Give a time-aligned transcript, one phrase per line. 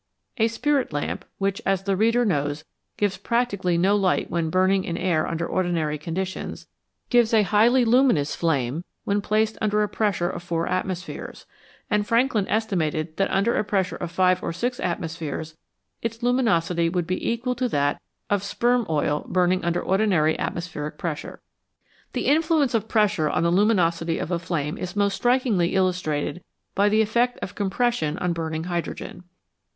[0.37, 2.65] A spirit lamp, which, as the reader knows,
[2.97, 6.65] gives practically no light when burning in air under ordinary conditions,
[7.11, 11.45] gives a highly luminous flame when placed under a pressure of four atmospheres;
[11.87, 15.55] and Frankland estimated that under a pressure of five or six atmospheres
[16.01, 20.97] its luminosity would be equal to that of sperm oil burn ing under ordinary atmospheric
[20.97, 21.41] pressure.
[22.13, 26.43] The influence of pressure on the luminosity of a flame is most strikingly illustrated
[26.73, 29.25] by the effect of compres sion on burning hydrogen.